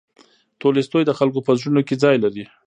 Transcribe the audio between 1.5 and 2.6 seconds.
زړونو کې ځای لري.